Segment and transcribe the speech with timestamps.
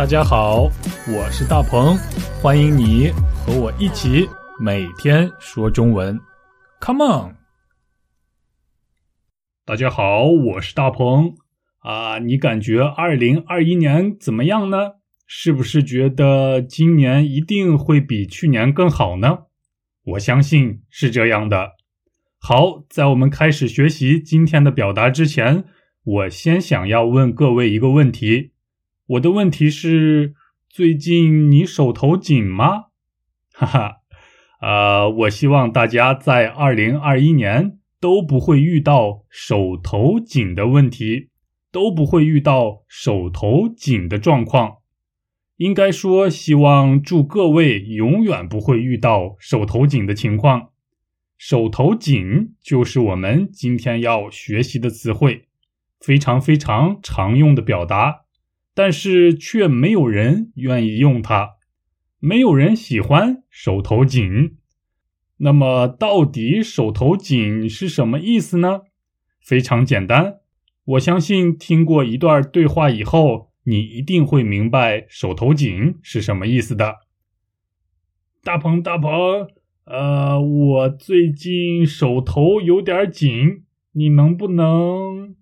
[0.00, 0.62] 大家好，
[1.14, 1.94] 我是大鹏，
[2.40, 4.26] 欢迎你和我一起
[4.58, 6.18] 每天说中文。
[6.80, 7.36] Come on！
[9.66, 11.34] 大家好，我是大鹏
[11.80, 14.92] 啊，你感觉二零二一年怎么样呢？
[15.26, 19.40] 是不是觉得今年一定会比去年更好呢？
[20.02, 21.72] 我相信是这样的。
[22.38, 25.64] 好，在我们开始学习今天的表达之前，
[26.02, 28.52] 我先想要问各位一个问题。
[29.10, 30.34] 我的问题是：
[30.68, 32.84] 最近你手头紧吗？
[33.52, 33.96] 哈哈，
[34.60, 41.30] 呃，我希望大家在二零二一年都不会遇到手头紧的问题，
[41.72, 44.76] 都不会遇到手头紧的状况。
[45.56, 50.68] 应该说，希望祝各位永远不会遇到手头紧的情况。
[51.36, 55.48] 手头紧就是我们今天要学习的词汇，
[55.98, 58.20] 非常非常常用的表达，
[58.74, 61.56] 但是却没有人愿意用它，
[62.18, 64.56] 没有人喜欢手头紧。
[65.38, 68.82] 那么，到底手头紧是什么意思呢？
[69.40, 70.40] 非常简单，
[70.84, 76.96] 我相信听过一段对话以后，你一定会明白手头紧是什么意思的。
[78.42, 79.48] 大鹏，大鹏。
[79.84, 85.34] 呃，我最近手头有点紧，你能不能？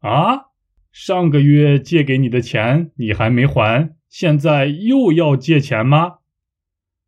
[0.00, 0.49] 啊，
[0.92, 6.18] 上个月借给你的钱你还没还，现在又要借钱吗？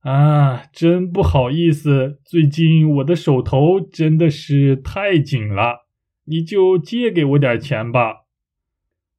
[0.00, 5.86] 啊，真不好意思，最近我的手头真的是太紧了，
[6.24, 8.26] 你就借给我点钱吧。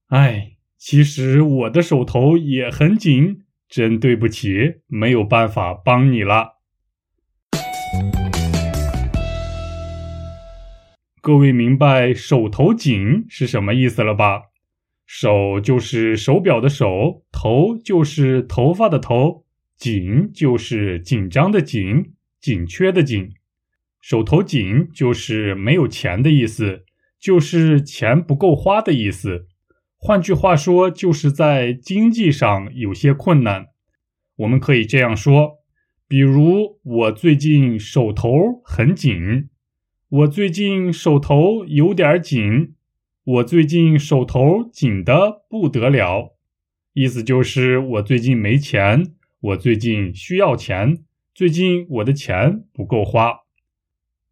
[0.07, 6.56] 哎，其实我的手头也很紧，真对不起，没有办法帮你了。
[11.19, 14.43] 各位明白“手头紧”是什么意思了吧？
[15.05, 19.45] 手就是手表的手，头就是头发的头，
[19.77, 23.31] 紧就是紧张的紧，紧缺的紧。
[23.99, 26.85] 手头紧就是没有钱的意思，
[27.19, 29.47] 就是钱不够花的意思。
[29.97, 33.67] 换句话说，就是在经济上有些困难。
[34.37, 35.57] 我们可以这样说，
[36.07, 38.29] 比如我最近手头
[38.63, 39.49] 很紧。
[40.09, 42.75] 我最近手头有点紧，
[43.25, 46.33] 我最近手头紧的不得了，
[46.93, 50.99] 意思就是我最近没钱，我最近需要钱，
[51.33, 53.41] 最近我的钱不够花。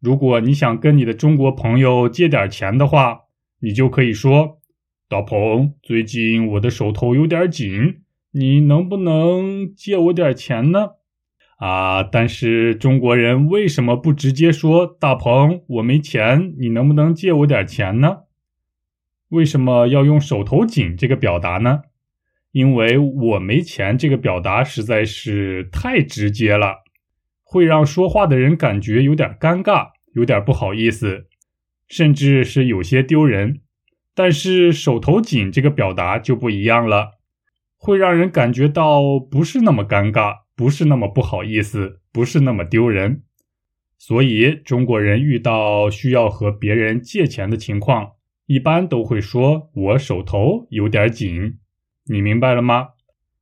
[0.00, 3.24] 如果你想跟你的中国朋友借点钱的话，
[3.60, 4.62] 你就可以说
[5.10, 8.00] ：“大鹏，最近我的手头有点紧，
[8.30, 10.92] 你能不能借我点钱呢？”
[11.56, 12.02] 啊！
[12.02, 18.18] 但是中国人为什么不直接说“大鹏，我没钱，你能不能借我点钱呢？”
[19.30, 21.82] 为什么要用“手头紧”这个表达呢？
[22.52, 26.84] 因为我没钱这个表达实在是太直接了，
[27.42, 31.26] 会让说话的人感觉有点尴尬，有点不好意思，
[31.88, 33.60] 甚至是有些丢人。
[34.14, 37.18] 但是“手头紧”这个表达就不一样了，
[37.76, 40.45] 会让人感觉到不是那么尴尬。
[40.56, 43.22] 不是那么不好意思，不是那么丢人，
[43.98, 48.12] 所以中国人遇到需要和别人借钱的情况，
[48.46, 51.58] 一般都会说“我手头有点紧”。
[52.08, 52.88] 你明白了吗？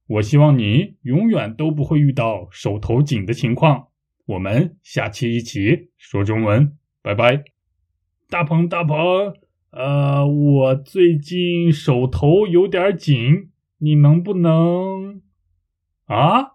[0.06, 3.88] 我希望你永远都不会遇到手头紧的情况。
[4.26, 7.44] 我们下期一起说中文，拜拜。
[8.28, 9.34] 大鹏，大鹏，
[9.70, 15.22] 呃，我最近手头有点紧，你能不能？
[16.06, 16.53] 啊？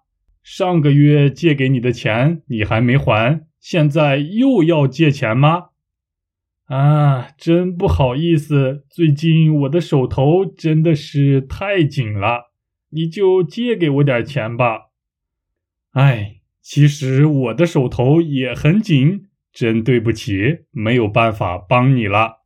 [0.52, 5.66] 上个月借给你的钱你还没还，现在又要借钱吗？
[6.66, 12.52] 啊，真不好意思，最近我的手头真的是太紧了，
[12.90, 14.88] 你就借给我点钱吧。
[15.92, 22.39] 哎，其实我的手头也很紧，真对不起，没有办法帮你了。